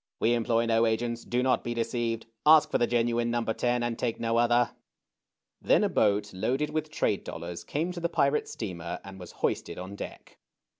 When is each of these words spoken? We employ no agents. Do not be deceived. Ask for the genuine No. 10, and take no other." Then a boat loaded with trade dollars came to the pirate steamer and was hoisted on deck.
We 0.19 0.33
employ 0.33 0.65
no 0.65 0.87
agents. 0.87 1.23
Do 1.23 1.43
not 1.43 1.63
be 1.63 1.75
deceived. 1.75 2.25
Ask 2.43 2.71
for 2.71 2.79
the 2.79 2.87
genuine 2.87 3.29
No. 3.29 3.43
10, 3.43 3.83
and 3.83 3.99
take 3.99 4.19
no 4.19 4.37
other." 4.37 4.71
Then 5.61 5.83
a 5.83 5.89
boat 5.89 6.33
loaded 6.33 6.71
with 6.71 6.89
trade 6.89 7.23
dollars 7.23 7.63
came 7.63 7.91
to 7.91 7.99
the 7.99 8.09
pirate 8.09 8.47
steamer 8.47 8.99
and 9.03 9.19
was 9.19 9.31
hoisted 9.43 9.77
on 9.77 9.95
deck. 9.95 10.39